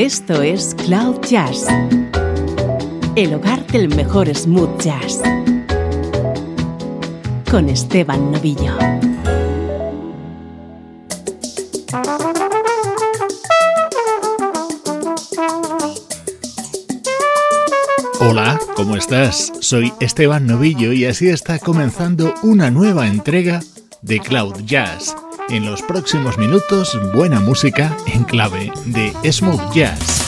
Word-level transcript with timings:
Esto 0.00 0.40
es 0.40 0.74
Cloud 0.86 1.20
Jazz, 1.28 1.66
el 3.16 3.34
hogar 3.34 3.66
del 3.66 3.94
mejor 3.94 4.34
smooth 4.34 4.80
jazz, 4.80 5.20
con 7.50 7.68
Esteban 7.68 8.32
Novillo. 8.32 8.78
Hola, 18.20 18.58
¿cómo 18.74 18.96
estás? 18.96 19.52
Soy 19.60 19.92
Esteban 20.00 20.46
Novillo 20.46 20.94
y 20.94 21.04
así 21.04 21.28
está 21.28 21.58
comenzando 21.58 22.32
una 22.42 22.70
nueva 22.70 23.06
entrega 23.06 23.60
de 24.00 24.18
Cloud 24.20 24.62
Jazz. 24.64 25.14
En 25.50 25.64
los 25.64 25.82
próximos 25.82 26.38
minutos, 26.38 26.96
buena 27.12 27.40
música 27.40 27.96
en 28.06 28.22
clave 28.22 28.70
de 28.86 29.12
Smooth 29.32 29.72
Jazz. 29.74 30.19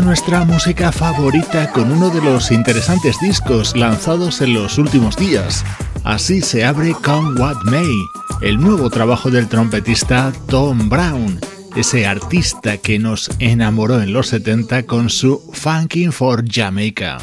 Nuestra 0.00 0.44
música 0.44 0.92
favorita 0.92 1.70
con 1.72 1.90
uno 1.92 2.10
de 2.10 2.20
los 2.20 2.50
interesantes 2.50 3.18
discos 3.20 3.76
lanzados 3.76 4.40
en 4.40 4.54
los 4.54 4.78
últimos 4.78 5.16
días. 5.16 5.64
Así 6.04 6.40
se 6.40 6.64
abre 6.64 6.92
Come 6.92 7.40
What 7.40 7.62
May, 7.64 7.90
el 8.40 8.58
nuevo 8.58 8.90
trabajo 8.90 9.30
del 9.30 9.48
trompetista 9.48 10.32
Tom 10.46 10.88
Brown, 10.88 11.40
ese 11.76 12.06
artista 12.06 12.78
que 12.78 12.98
nos 12.98 13.30
enamoró 13.38 14.00
en 14.00 14.12
los 14.12 14.28
70 14.28 14.84
con 14.84 15.10
su 15.10 15.42
Funkin' 15.52 16.12
for 16.12 16.44
Jamaica. 16.48 17.18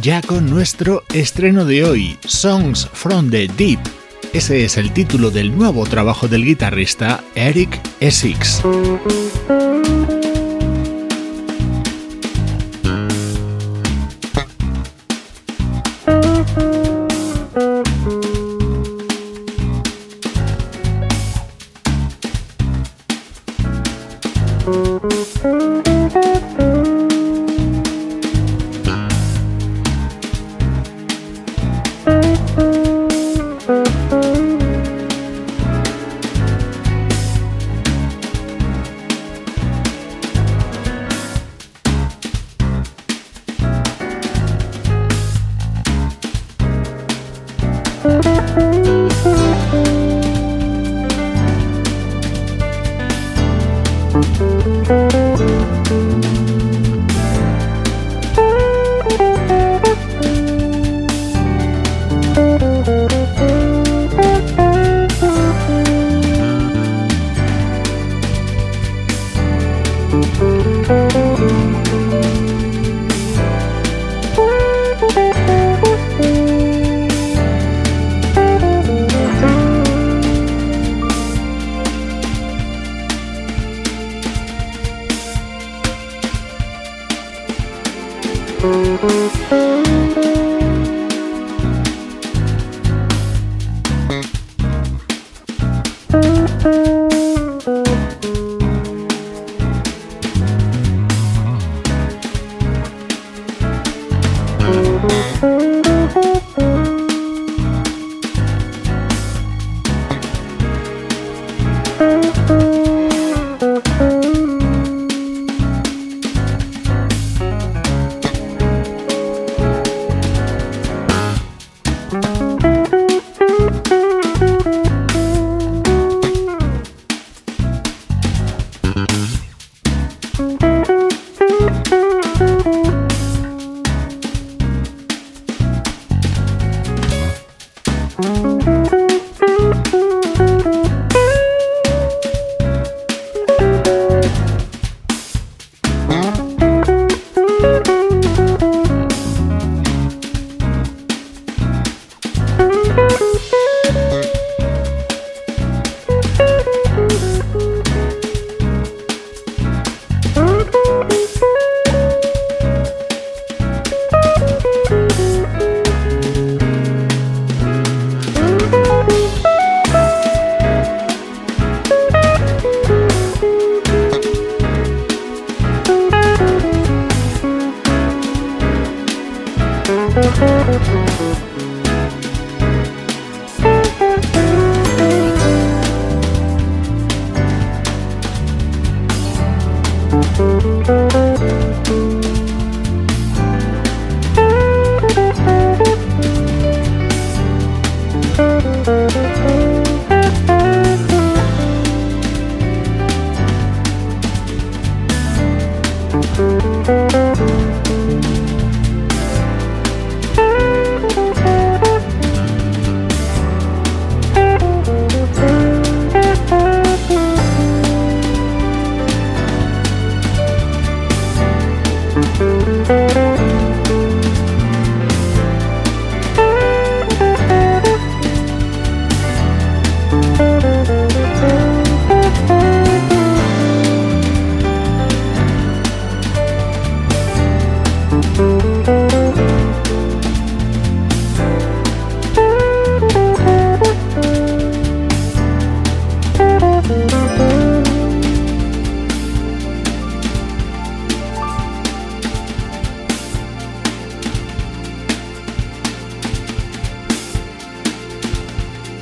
Ya 0.00 0.22
con 0.22 0.48
nuestro 0.48 1.02
estreno 1.12 1.64
de 1.64 1.84
hoy, 1.84 2.16
Songs 2.24 2.88
from 2.92 3.30
the 3.30 3.48
Deep. 3.48 3.80
Ese 4.32 4.64
es 4.64 4.76
el 4.76 4.92
título 4.92 5.32
del 5.32 5.56
nuevo 5.58 5.84
trabajo 5.84 6.28
del 6.28 6.44
guitarrista 6.44 7.24
Eric 7.34 7.80
Essex. 7.98 8.62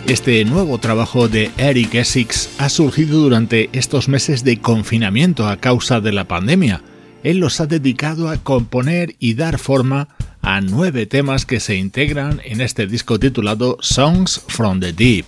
Este 0.06 0.44
nuevo 0.44 0.76
trabajo 0.76 1.28
de 1.28 1.50
Eric 1.56 1.94
Essex 1.94 2.50
ha 2.58 2.68
surgido 2.68 3.20
durante 3.20 3.70
estos 3.73 4.06
meses 4.06 4.44
de 4.44 4.58
confinamiento 4.58 5.49
a 5.49 5.56
causa 5.56 6.02
de 6.02 6.12
la 6.12 6.28
pandemia. 6.28 6.82
Él 7.23 7.38
los 7.38 7.58
ha 7.61 7.66
dedicado 7.66 8.28
a 8.28 8.37
componer 8.37 9.16
y 9.18 9.32
dar 9.32 9.58
forma 9.58 10.08
a 10.42 10.61
nueve 10.61 11.06
temas 11.06 11.46
que 11.46 11.58
se 11.58 11.76
integran 11.76 12.42
en 12.44 12.61
este 12.61 12.87
disco 12.87 13.18
titulado 13.18 13.78
Songs 13.80 14.42
from 14.46 14.78
the 14.78 14.92
Deep. 14.92 15.25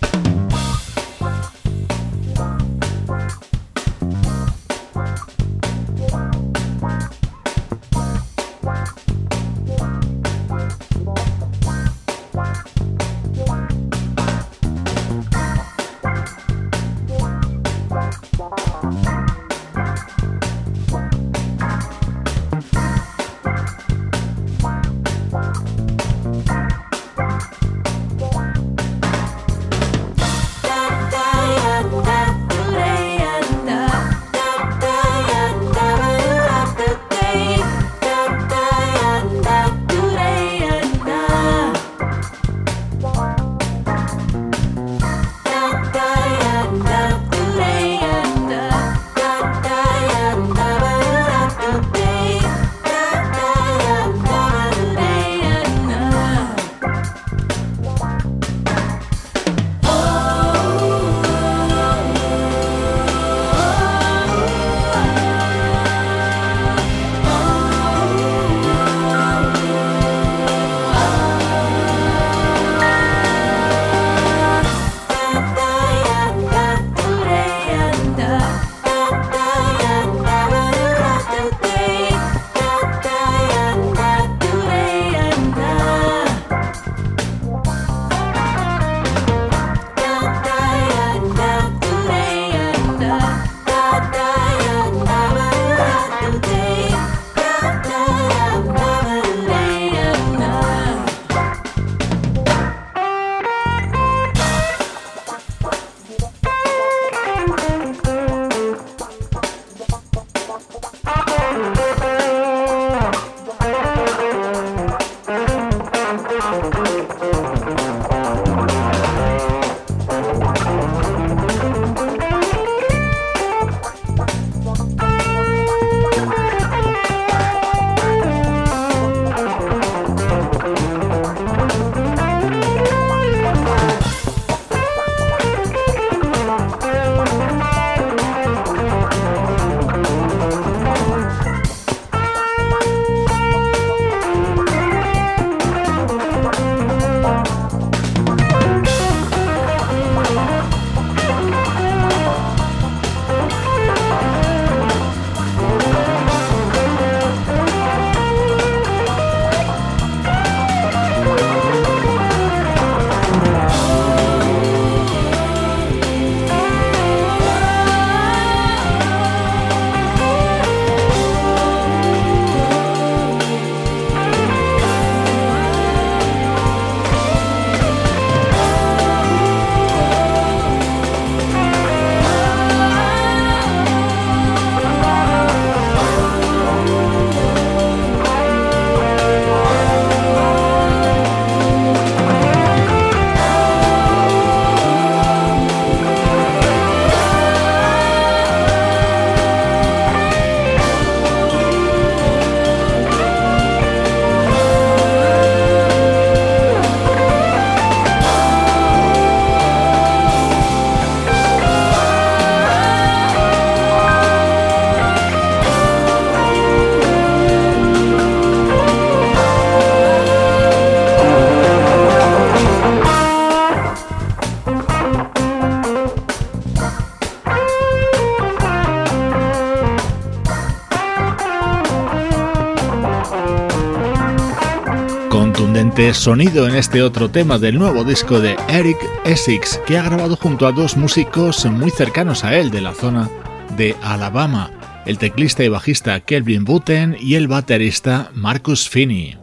Sonido 236.13 236.67
en 236.67 236.75
este 236.75 237.01
otro 237.01 237.29
tema 237.29 237.57
del 237.57 237.77
nuevo 237.77 238.03
disco 238.03 238.39
de 238.39 238.55
Eric 238.69 238.97
Essex, 239.25 239.79
que 239.85 239.97
ha 239.97 240.03
grabado 240.03 240.35
junto 240.35 240.67
a 240.67 240.71
dos 240.71 240.95
músicos 240.95 241.65
muy 241.65 241.89
cercanos 241.89 242.43
a 242.43 242.55
él 242.55 242.71
de 242.71 242.81
la 242.81 242.93
zona 242.93 243.29
de 243.75 243.95
Alabama, 244.01 244.71
el 245.05 245.17
teclista 245.17 245.63
y 245.63 245.69
bajista 245.69 246.19
Kelvin 246.19 246.63
Button 246.63 247.17
y 247.19 247.35
el 247.35 247.47
baterista 247.47 248.31
Marcus 248.33 248.87
Finney. 248.87 249.37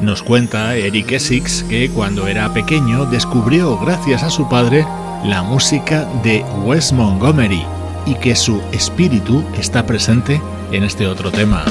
Nos 0.00 0.22
cuenta 0.22 0.76
Eric 0.76 1.12
Essex 1.12 1.64
que 1.64 1.90
cuando 1.90 2.28
era 2.28 2.52
pequeño 2.52 3.04
descubrió, 3.06 3.78
gracias 3.78 4.22
a 4.22 4.30
su 4.30 4.48
padre, 4.48 4.86
la 5.24 5.42
música 5.42 6.08
de 6.22 6.44
Wes 6.64 6.92
Montgomery 6.92 7.64
y 8.06 8.14
que 8.14 8.34
su 8.36 8.62
espíritu 8.72 9.44
está 9.58 9.84
presente 9.86 10.40
en 10.72 10.84
este 10.84 11.06
otro 11.06 11.30
tema. 11.30 11.64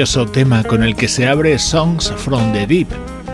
Precioso 0.00 0.24
tema 0.24 0.64
con 0.64 0.82
el 0.82 0.96
que 0.96 1.08
se 1.08 1.28
abre 1.28 1.58
Songs 1.58 2.10
from 2.16 2.54
the 2.54 2.66
Deep. 2.66 2.88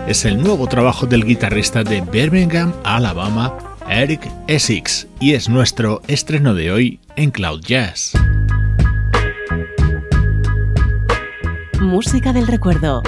Es 0.05 0.25
el 0.25 0.43
nuevo 0.43 0.67
trabajo 0.67 1.05
del 1.05 1.23
guitarrista 1.23 1.81
de 1.81 2.01
Birmingham, 2.01 2.73
Alabama, 2.83 3.57
Eric 3.87 4.29
Essex, 4.47 5.07
y 5.21 5.31
es 5.31 5.47
nuestro 5.47 6.01
estreno 6.09 6.53
de 6.53 6.73
hoy 6.73 6.99
en 7.15 7.31
Cloud 7.31 7.61
Jazz. 7.61 8.11
Música 11.79 12.33
del 12.33 12.47
recuerdo, 12.47 13.01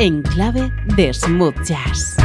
en 0.00 0.22
clave 0.22 0.72
de 0.96 1.14
smooth 1.14 1.62
jazz. 1.62 2.16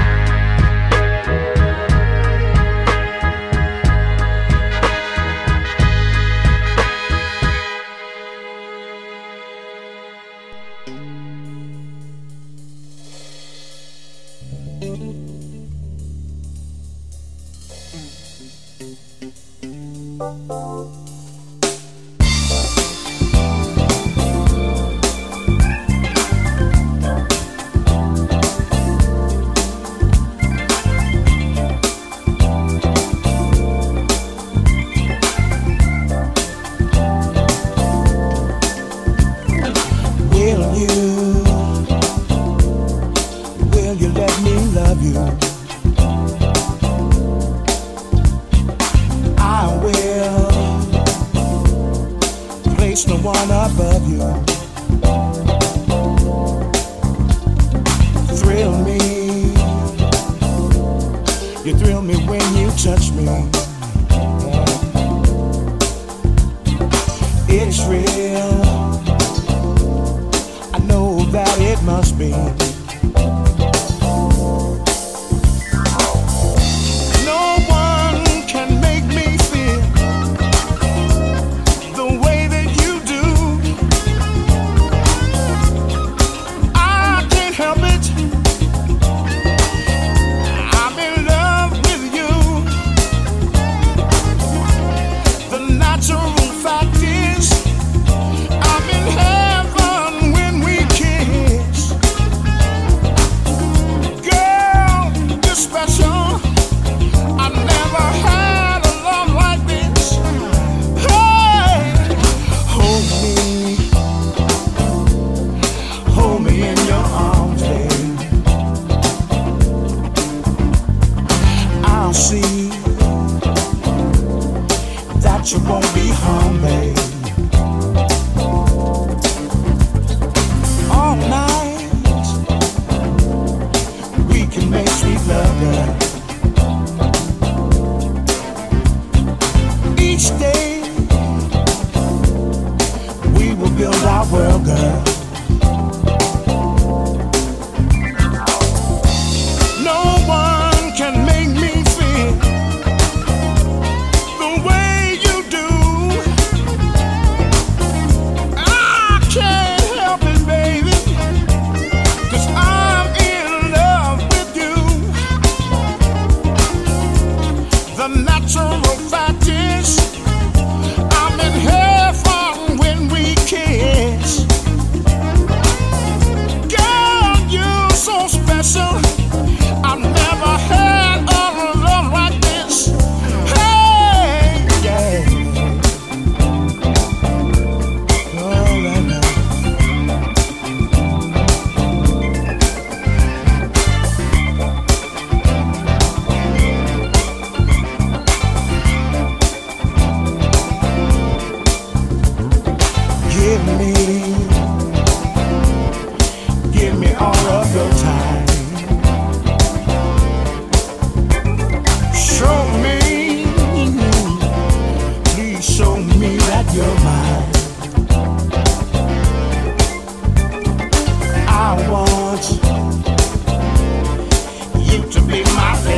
my. 225.53 225.94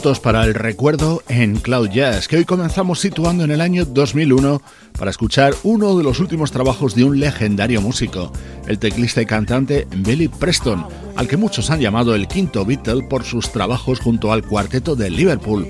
Para 0.00 0.44
el 0.44 0.54
recuerdo 0.54 1.22
en 1.28 1.56
Cloud 1.56 1.90
Jazz, 1.90 2.26
que 2.26 2.38
hoy 2.38 2.46
comenzamos 2.46 3.00
situando 3.00 3.44
en 3.44 3.50
el 3.50 3.60
año 3.60 3.84
2001 3.84 4.62
para 4.98 5.10
escuchar 5.10 5.52
uno 5.62 5.94
de 5.98 6.02
los 6.02 6.20
últimos 6.20 6.50
trabajos 6.50 6.94
de 6.94 7.04
un 7.04 7.20
legendario 7.20 7.82
músico, 7.82 8.32
el 8.66 8.78
teclista 8.78 9.20
y 9.20 9.26
cantante 9.26 9.86
Billy 9.94 10.28
Preston, 10.28 10.86
al 11.16 11.28
que 11.28 11.36
muchos 11.36 11.70
han 11.70 11.80
llamado 11.80 12.14
el 12.14 12.28
quinto 12.28 12.64
Beatle 12.64 13.02
por 13.02 13.24
sus 13.24 13.52
trabajos 13.52 14.00
junto 14.00 14.32
al 14.32 14.42
cuarteto 14.42 14.96
de 14.96 15.10
Liverpool. 15.10 15.68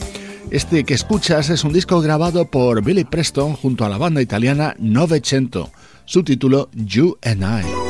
Este 0.53 0.85
que 0.85 0.95
escuchas 0.95 1.51
es 1.51 1.65
un 1.65 1.73
disco 1.73 2.01
grabado 2.01 2.49
por 2.49 2.85
Billy 2.85 3.03
Preston 3.03 3.55
junto 3.55 3.85
a 3.85 3.89
la 3.89 3.99
banda 3.99 4.23
italiana 4.23 4.77
Novecento, 4.79 5.73
su 6.05 6.23
título 6.23 6.71
You 6.73 7.19
and 7.23 7.43
I. 7.43 7.90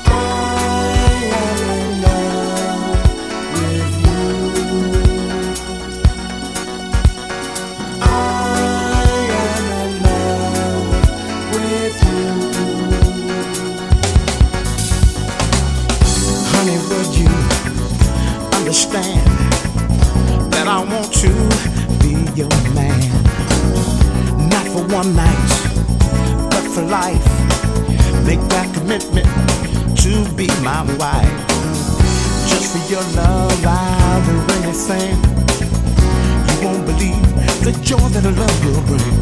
The 38.21 38.29
that 38.29 38.37
a 38.37 38.41
love 38.41 38.65
will 38.65 38.81
bring. 38.85 39.21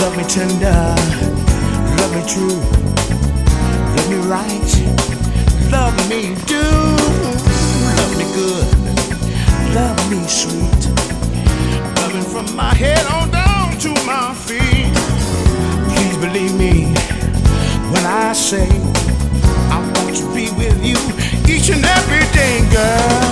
Love 0.00 0.16
me 0.16 0.24
tender, 0.24 0.82
love 1.96 2.12
me 2.14 2.22
true, 2.28 2.60
love 3.96 4.08
me 4.10 4.18
right, 4.28 4.72
love 5.70 5.94
me 6.08 6.34
do, 6.46 6.62
love 7.96 8.12
me 8.18 8.26
good, 8.34 8.68
love 9.74 10.10
me 10.10 10.26
sweet. 10.26 10.82
Loving 12.00 12.22
from 12.22 12.54
my 12.56 12.74
head 12.74 13.06
on 13.06 13.30
down 13.30 13.78
to 13.78 13.90
my 14.04 14.34
feet. 14.34 14.92
Please 15.94 16.16
believe 16.18 16.54
me 16.54 16.92
when 17.92 18.04
I 18.04 18.32
say 18.32 18.68
I 19.70 19.78
want 19.78 20.16
to 20.16 20.26
be 20.34 20.50
with 20.56 20.78
you 20.84 20.98
each 21.52 21.70
and 21.70 21.84
every 21.84 22.26
day, 22.32 22.68
girl. 22.70 23.31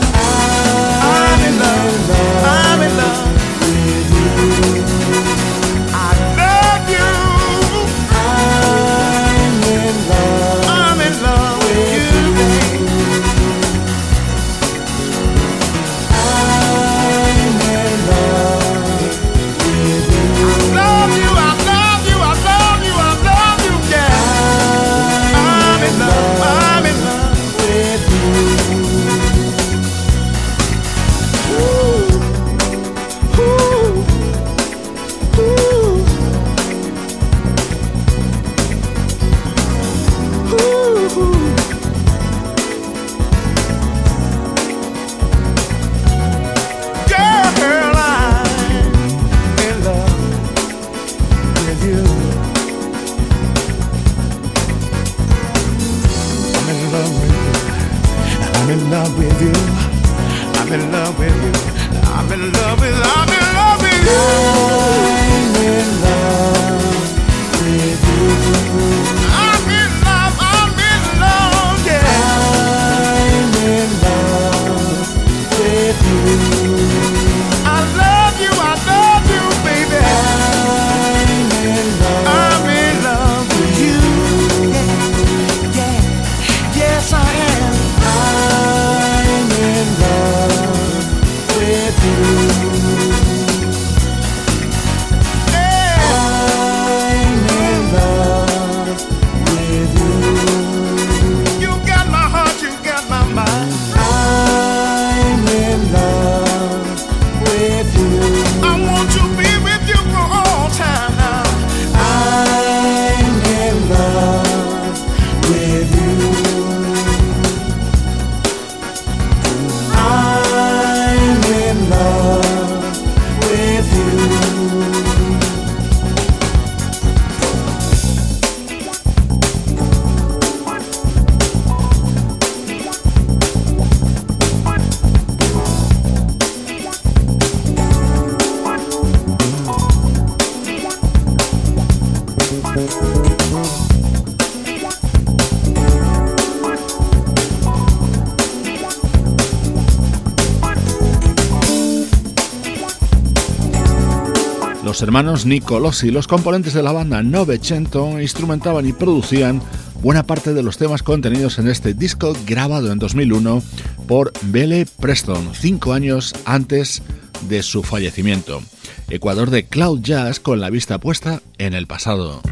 Los 154.90 155.02
hermanos 155.02 155.46
Nicolosi, 155.46 156.10
los 156.10 156.26
componentes 156.26 156.74
de 156.74 156.82
la 156.82 156.90
banda 156.90 157.22
Novecento, 157.22 158.20
instrumentaban 158.20 158.88
y 158.88 158.92
producían 158.92 159.62
buena 160.02 160.24
parte 160.24 160.52
de 160.52 160.64
los 160.64 160.78
temas 160.78 161.04
contenidos 161.04 161.60
en 161.60 161.68
este 161.68 161.94
disco 161.94 162.34
grabado 162.44 162.90
en 162.90 162.98
2001 162.98 163.62
por 164.08 164.32
Belle 164.42 164.86
Preston, 164.98 165.54
cinco 165.54 165.92
años 165.92 166.34
antes 166.44 167.02
de 167.48 167.62
su 167.62 167.84
fallecimiento. 167.84 168.62
Ecuador 169.08 169.50
de 169.50 169.64
Cloud 169.66 170.00
Jazz 170.00 170.40
con 170.40 170.60
la 170.60 170.70
vista 170.70 170.98
puesta 170.98 171.40
en 171.58 171.74
el 171.74 171.86
pasado. 171.86 172.42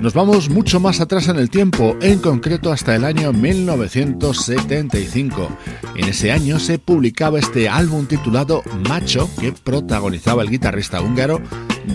Nos 0.00 0.14
vamos 0.14 0.48
mucho 0.48 0.78
más 0.78 1.00
atrás 1.00 1.26
en 1.26 1.38
el 1.38 1.50
tiempo, 1.50 1.96
en 2.00 2.20
concreto 2.20 2.70
hasta 2.70 2.94
el 2.94 3.04
año 3.04 3.32
1975. 3.32 5.48
En 5.96 6.08
ese 6.08 6.30
año 6.30 6.60
se 6.60 6.78
publicaba 6.78 7.40
este 7.40 7.68
álbum 7.68 8.06
titulado 8.06 8.62
Macho, 8.88 9.28
que 9.40 9.50
protagonizaba 9.52 10.42
el 10.42 10.50
guitarrista 10.50 11.02
húngaro 11.02 11.40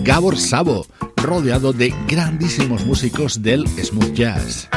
Gabor 0.02 0.36
Sabo, 0.36 0.86
rodeado 1.16 1.72
de 1.72 1.94
grandísimos 2.06 2.84
músicos 2.84 3.40
del 3.42 3.66
smooth 3.68 4.12
jazz. 4.12 4.68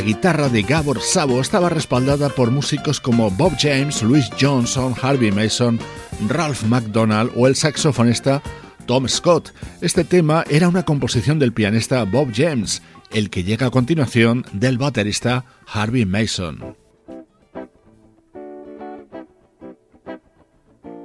La 0.00 0.06
guitarra 0.06 0.48
de 0.48 0.62
Gabor 0.62 1.02
Sabo 1.02 1.42
estaba 1.42 1.68
respaldada 1.68 2.30
por 2.30 2.50
músicos 2.50 3.02
como 3.02 3.30
Bob 3.30 3.52
James, 3.58 4.02
Louis 4.02 4.30
Johnson, 4.40 4.94
Harvey 5.02 5.30
Mason, 5.30 5.78
Ralph 6.26 6.62
McDonald 6.62 7.30
o 7.36 7.46
el 7.46 7.54
saxofonista 7.54 8.42
Tom 8.86 9.06
Scott. 9.08 9.52
Este 9.82 10.04
tema 10.04 10.42
era 10.48 10.68
una 10.68 10.86
composición 10.86 11.38
del 11.38 11.52
pianista 11.52 12.02
Bob 12.04 12.32
James, 12.34 12.80
el 13.10 13.28
que 13.28 13.44
llega 13.44 13.66
a 13.66 13.70
continuación 13.70 14.46
del 14.54 14.78
baterista 14.78 15.44
Harvey 15.66 16.06
Mason. 16.06 16.78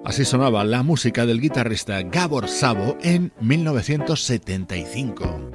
Así 0.06 0.24
sonaba 0.24 0.64
la 0.64 0.84
música 0.84 1.26
del 1.26 1.42
guitarrista 1.42 2.02
Gabor 2.02 2.48
Sabo 2.48 2.98
en 3.02 3.34
1975. 3.42 5.52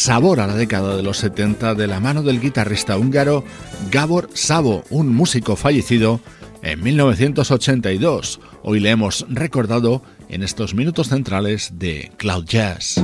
Sabor 0.00 0.40
a 0.40 0.46
la 0.46 0.54
década 0.54 0.96
de 0.96 1.02
los 1.02 1.18
70 1.18 1.74
de 1.74 1.86
la 1.86 2.00
mano 2.00 2.22
del 2.22 2.40
guitarrista 2.40 2.96
húngaro 2.96 3.44
Gabor 3.90 4.30
Sabo, 4.32 4.82
un 4.88 5.14
músico 5.14 5.56
fallecido 5.56 6.20
en 6.62 6.82
1982. 6.82 8.40
Hoy 8.62 8.80
le 8.80 8.88
hemos 8.88 9.26
recordado 9.28 10.02
en 10.30 10.42
estos 10.42 10.74
minutos 10.74 11.08
centrales 11.08 11.72
de 11.74 12.10
Cloud 12.16 12.46
Jazz. 12.46 12.94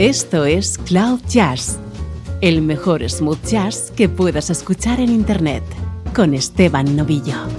Esto 0.00 0.44
es 0.44 0.76
Cloud 0.76 1.20
Jazz, 1.28 1.78
el 2.40 2.62
mejor 2.62 3.08
smooth 3.08 3.46
jazz 3.46 3.92
que 3.94 4.08
puedas 4.08 4.50
escuchar 4.50 4.98
en 4.98 5.10
Internet, 5.10 5.62
con 6.12 6.34
Esteban 6.34 6.96
Novillo. 6.96 7.55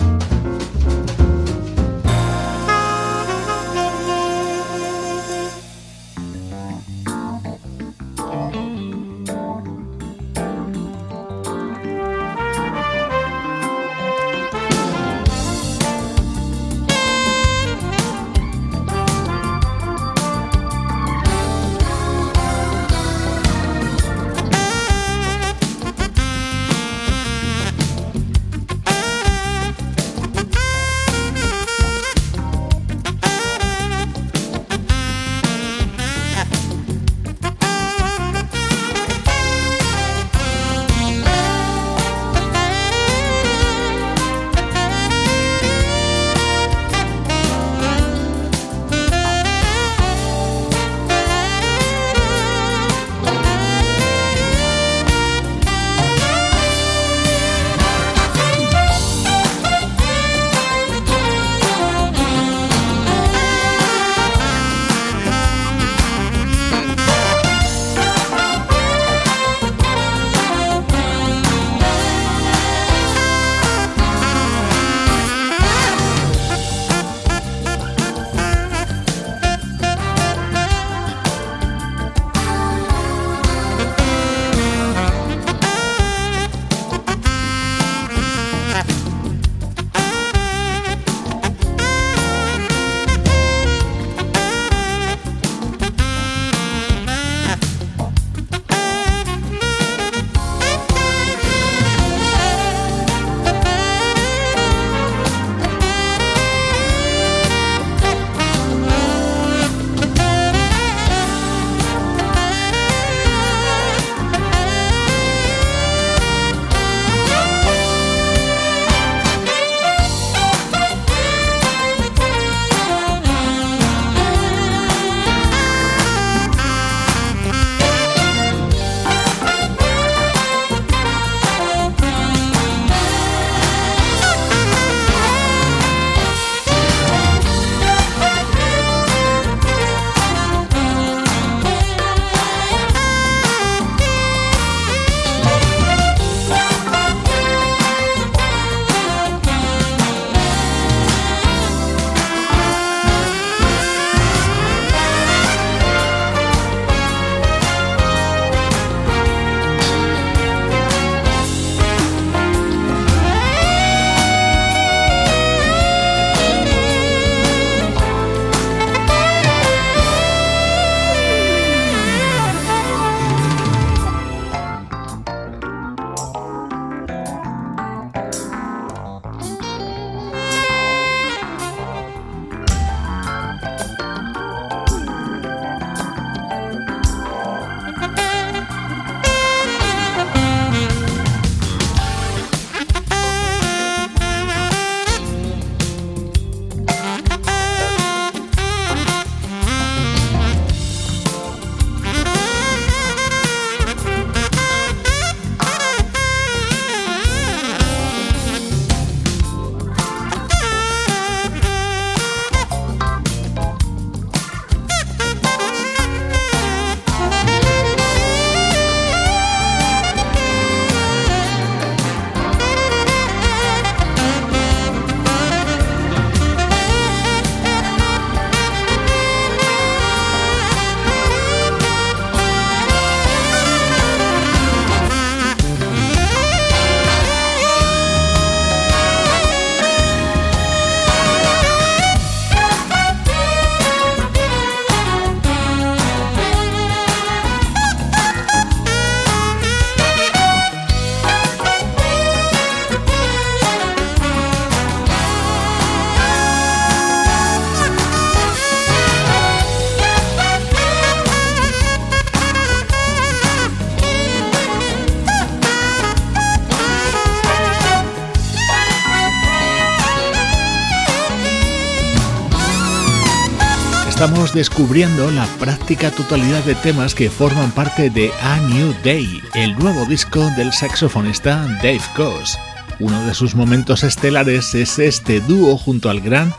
Estamos 274.19 274.51
descubriendo 274.51 275.29
la 275.29 275.45
práctica 275.59 276.09
totalidad 276.09 276.63
de 276.63 276.73
temas 276.73 277.13
que 277.13 277.29
forman 277.29 277.69
parte 277.69 278.09
de 278.09 278.31
A 278.41 278.57
New 278.61 278.95
Day, 279.03 279.43
el 279.53 279.77
nuevo 279.77 280.05
disco 280.05 280.39
del 280.57 280.73
saxofonista 280.73 281.67
Dave 281.83 282.01
Coase. 282.15 282.57
Uno 282.99 283.23
de 283.27 283.35
sus 283.35 283.53
momentos 283.53 284.03
estelares 284.03 284.73
es 284.73 284.97
este 284.97 285.39
dúo 285.39 285.77
junto 285.77 286.09
al 286.09 286.19
gran 286.19 286.51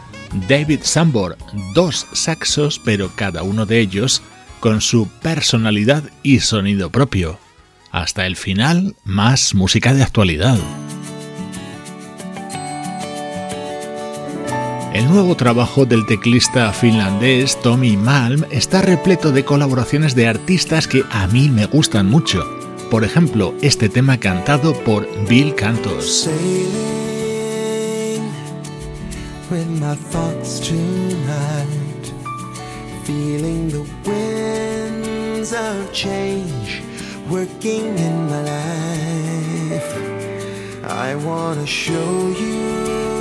David 0.49 0.83
Sambor, 0.85 1.37
dos 1.75 2.07
saxos 2.13 2.79
pero 2.79 3.11
cada 3.17 3.43
uno 3.43 3.67
de 3.67 3.81
ellos 3.81 4.23
con 4.61 4.81
su 4.81 5.09
personalidad 5.21 6.05
y 6.23 6.39
sonido 6.39 6.91
propio. 6.91 7.41
Hasta 7.91 8.27
el 8.27 8.37
final, 8.37 8.95
más 9.03 9.57
música 9.57 9.95
de 9.95 10.05
actualidad. 10.05 10.59
El 14.99 15.07
nuevo 15.07 15.37
trabajo 15.37 15.87
del 15.87 16.05
teclista 16.07 16.73
finlandés 16.73 17.57
Tommy 17.63 17.97
Malm 17.97 18.45
está 18.51 18.83
repleto 18.83 19.31
de 19.31 19.45
colaboraciones 19.45 20.17
de 20.17 20.27
artistas 20.27 20.89
que 20.89 21.05
a 21.13 21.29
mí 21.29 21.49
me 21.49 21.67
gustan 21.67 22.11
mucho. 22.11 22.45
Por 22.91 23.05
ejemplo, 23.05 23.55
este 23.63 23.89
tema 23.89 24.19
cantado 24.19 24.75
por 24.83 25.07
Bill 25.29 25.55
Cantos. 25.55 26.29
I 40.91 41.15
wanna 41.15 41.67
show 41.67 42.33
you 42.33 43.18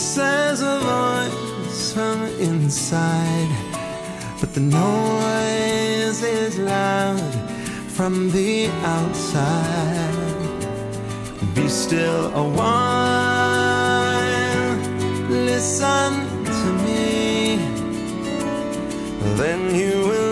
says 0.00 0.62
a 0.62 0.78
voice 0.80 1.92
from 1.92 2.22
inside, 2.40 3.50
but 4.40 4.54
the 4.54 4.60
noise 4.60 6.22
is 6.22 6.58
loud 6.58 7.20
from 7.90 8.30
the 8.30 8.68
outside. 8.82 10.16
Be 11.54 11.68
still 11.68 12.34
a 12.34 12.48
while, 12.58 13.58
listen 15.28 16.12
to 16.44 16.72
me, 16.86 17.58
then 19.36 19.74
you 19.74 20.08
will 20.08 20.29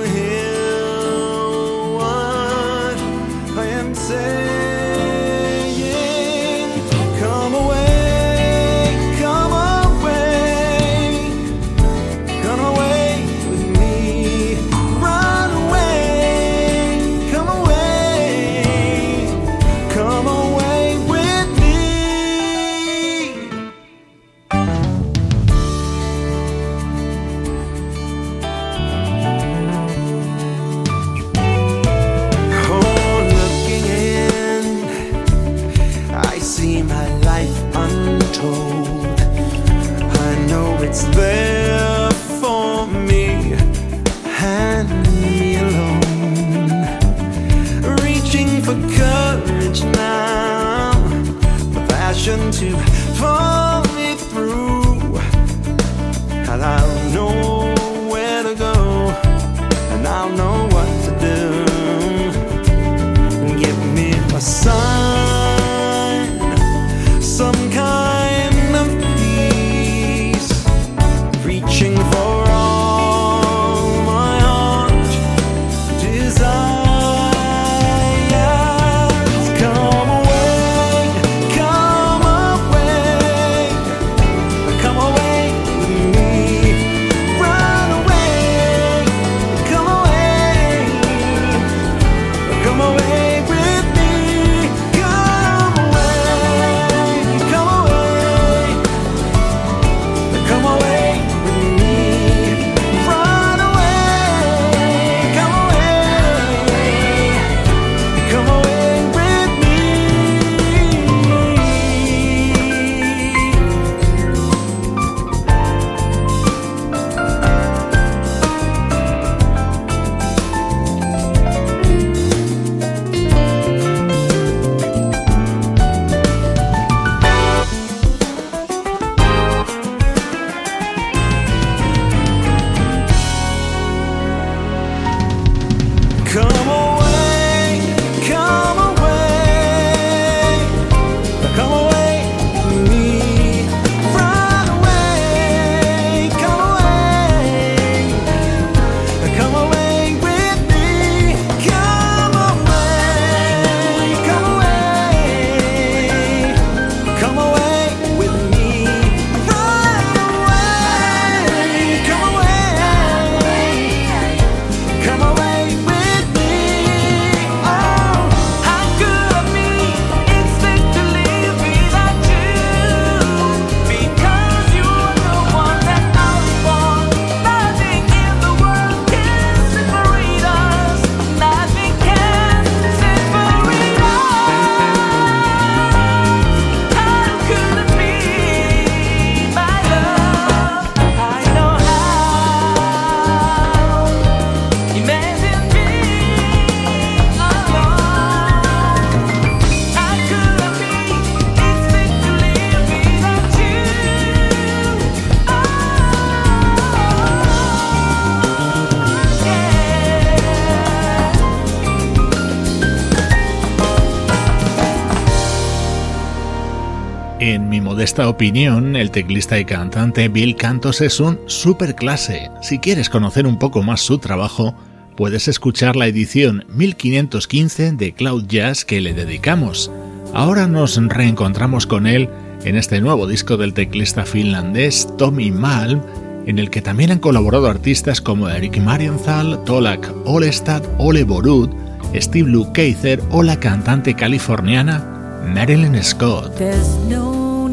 Modesta 218.18 218.34
opinión, 218.34 218.96
el 218.96 219.12
teclista 219.12 219.60
y 219.60 219.64
cantante 219.64 220.26
Bill 220.28 220.56
Cantos 220.56 221.02
es 221.02 221.20
un 221.20 221.38
superclase. 221.46 222.50
Si 222.62 222.80
quieres 222.80 223.08
conocer 223.08 223.46
un 223.46 223.60
poco 223.60 223.84
más 223.84 224.00
su 224.00 224.18
trabajo, 224.18 224.74
puedes 225.16 225.46
escuchar 225.46 225.94
la 225.94 226.08
edición 226.08 226.64
1515 226.68 227.92
de 227.92 228.14
Cloud 228.14 228.46
Jazz 228.48 228.84
que 228.84 229.00
le 229.00 229.14
dedicamos. 229.14 229.92
Ahora 230.34 230.66
nos 230.66 230.96
reencontramos 230.96 231.86
con 231.86 232.08
él 232.08 232.28
en 232.64 232.74
este 232.74 233.00
nuevo 233.00 233.28
disco 233.28 233.56
del 233.56 233.72
teclista 233.72 234.24
finlandés 234.24 235.06
Tommy 235.16 235.52
Malm, 235.52 236.02
en 236.44 236.58
el 236.58 236.70
que 236.70 236.82
también 236.82 237.12
han 237.12 237.20
colaborado 237.20 237.68
artistas 237.68 238.20
como 238.20 238.48
Eric 238.48 238.78
Marienthal, 238.78 239.62
Tolak 239.62 240.12
Olestad, 240.24 240.82
Ole 240.98 241.22
Borud, 241.22 241.70
Steve 242.16 242.50
Lukather 242.50 243.22
o 243.30 243.44
la 243.44 243.60
cantante 243.60 244.14
californiana 244.14 245.44
Marilyn 245.54 246.02
Scott. 246.02 246.60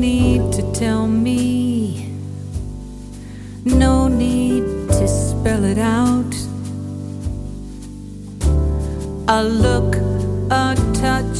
Need 0.05 0.53
to 0.53 0.61
tell 0.71 1.07
me, 1.07 2.13
no 3.65 4.07
need 4.07 4.63
to 4.89 5.07
spell 5.07 5.63
it 5.63 5.79
out. 5.79 6.33
A 9.27 9.43
look, 9.43 9.95
a 10.51 10.75
touch, 10.93 11.37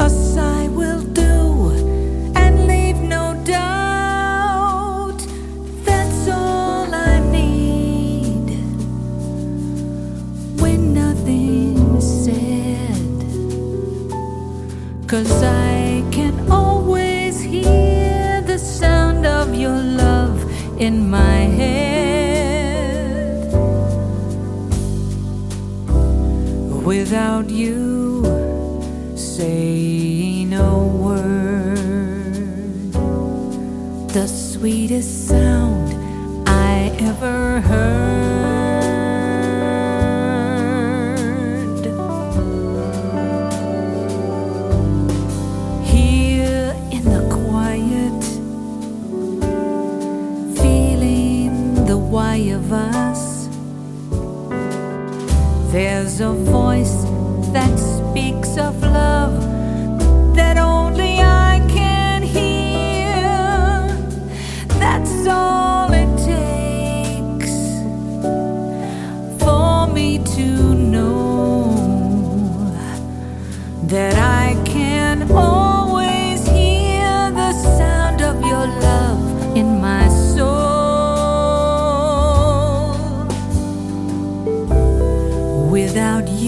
a 0.00 0.10
sigh 0.10 0.66
will 0.80 1.02
do, 1.22 1.70
and 2.34 2.66
leave 2.66 3.00
no 3.16 3.40
doubt. 3.44 5.20
That's 5.84 6.26
all 6.28 6.92
I 6.92 7.20
need 7.30 8.46
when 10.60 10.94
nothing's 10.94 12.08
said. 12.24 13.18
Cause 15.06 15.44
I 15.44 15.69
without 26.90 27.48
you 27.48 28.24
saying 29.14 30.52
a 30.52 30.76
word. 31.04 32.34
The 34.12 34.26
sweetest 34.26 35.28
sound 35.28 35.88
I 36.48 36.90
ever 37.10 37.60
heard. 37.60 38.00
Here 45.94 46.74
in 46.96 47.04
the 47.04 47.24
quiet, 47.38 48.22
feeling 50.58 51.52
the 51.86 51.96
why 51.96 52.34
of 52.58 52.72
us. 52.72 53.48
There's 55.72 56.20
a 56.20 56.32
voice 56.32 56.59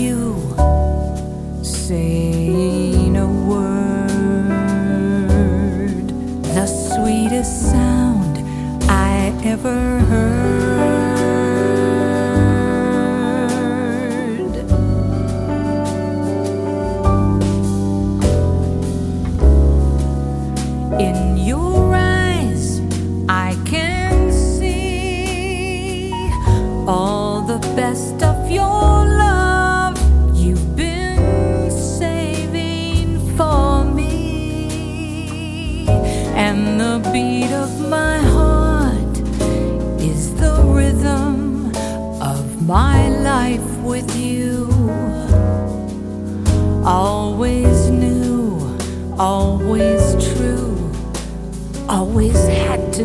you 0.03 0.35
saying 1.63 3.17
a 3.17 3.29
word. 3.51 3.69
The 6.43 6.67
sweetest 6.67 7.71
sound 7.71 8.39
I 8.91 9.33
ever 9.45 10.01
heard. 10.11 10.72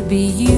Be 0.08 0.16
you. 0.16 0.57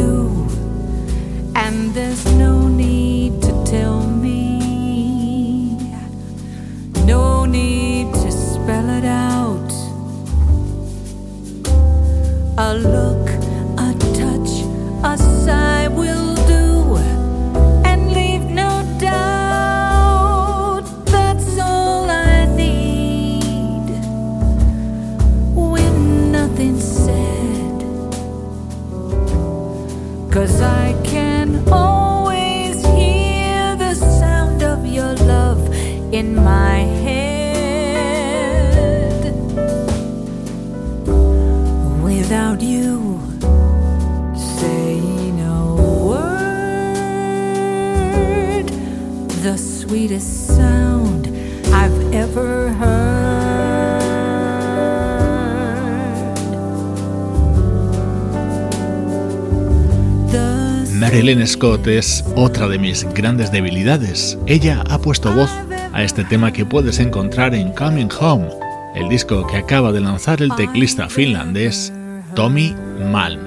Marilyn 61.11 61.45
Scott 61.45 61.89
es 61.89 62.25
otra 62.37 62.69
de 62.69 62.79
mis 62.79 63.03
grandes 63.03 63.51
debilidades. 63.51 64.39
Ella 64.47 64.85
ha 64.89 65.01
puesto 65.01 65.33
voz 65.33 65.51
a 65.93 66.05
este 66.05 66.23
tema 66.23 66.53
que 66.53 66.65
puedes 66.65 67.01
encontrar 67.01 67.53
en 67.53 67.73
Coming 67.73 68.11
Home, 68.21 68.49
el 68.95 69.09
disco 69.09 69.45
que 69.49 69.57
acaba 69.57 69.91
de 69.91 70.01
lanzar 70.01 70.41
el 70.41 70.55
teclista 70.55 71.09
finlandés 71.09 71.93
Tommy 72.37 72.77
Malm. 73.11 73.41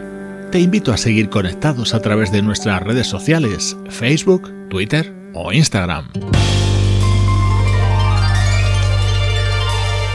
Te 0.52 0.60
invito 0.60 0.92
a 0.92 0.98
seguir 0.98 1.30
conectados 1.30 1.94
a 1.94 2.02
través 2.02 2.34
de 2.34 2.42
nuestras 2.42 2.84
redes 2.84 3.08
sociales, 3.08 3.78
Facebook, 3.88 4.52
Twitter 4.70 5.14
o 5.34 5.54
Instagram. 5.54 6.10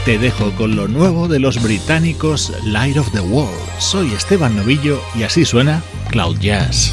Te 0.05 0.19
dejo 0.19 0.51
con 0.51 0.75
lo 0.75 0.87
nuevo 0.87 1.27
de 1.27 1.39
los 1.39 1.59
británicos 1.63 2.53
Light 2.63 2.97
of 2.97 3.11
the 3.11 3.21
World. 3.21 3.57
Soy 3.79 4.13
Esteban 4.13 4.55
Novillo 4.55 5.01
y 5.17 5.23
así 5.23 5.45
suena 5.45 5.81
Cloud 6.11 6.37
Jazz. 6.37 6.91